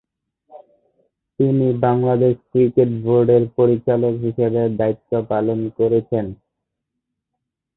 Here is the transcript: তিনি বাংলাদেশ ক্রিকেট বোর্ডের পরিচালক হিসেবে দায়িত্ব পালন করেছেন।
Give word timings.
তিনি 1.39 1.67
বাংলাদেশ 1.83 2.33
ক্রিকেট 2.49 2.89
বোর্ডের 3.03 3.43
পরিচালক 3.57 4.13
হিসেবে 4.25 4.61
দায়িত্ব 4.79 5.11
পালন 5.31 5.59
করেছেন। 5.77 6.25